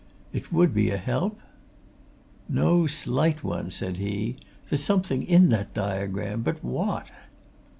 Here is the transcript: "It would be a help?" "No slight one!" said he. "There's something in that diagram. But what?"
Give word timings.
"It 0.33 0.51
would 0.51 0.73
be 0.73 0.89
a 0.89 0.97
help?" 0.97 1.37
"No 2.49 2.87
slight 2.87 3.43
one!" 3.43 3.69
said 3.69 3.97
he. 3.97 4.35
"There's 4.67 4.83
something 4.83 5.21
in 5.21 5.49
that 5.49 5.75
diagram. 5.75 6.41
But 6.41 6.63
what?" 6.63 7.11